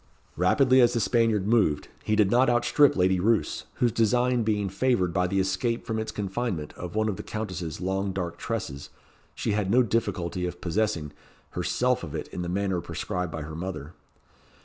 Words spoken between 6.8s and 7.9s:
one of the Countess's